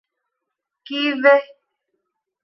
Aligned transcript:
ކީއްވެ؟ 0.85 1.35